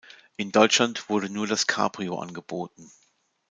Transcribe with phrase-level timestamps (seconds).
[0.35, 2.91] In Deutschland wurde nur das Cabrio angeboten.